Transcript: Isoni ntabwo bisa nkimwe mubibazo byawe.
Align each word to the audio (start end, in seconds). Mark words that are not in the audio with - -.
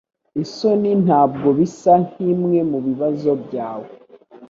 Isoni 0.43 0.91
ntabwo 1.05 1.47
bisa 1.57 1.93
nkimwe 2.05 2.57
mubibazo 2.71 3.31
byawe. 3.43 3.89